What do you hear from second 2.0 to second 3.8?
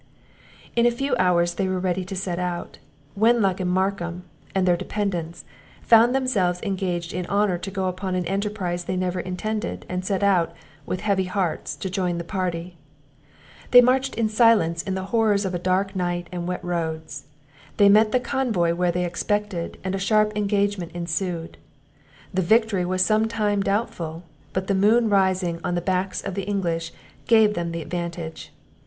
to set out. Wenlock and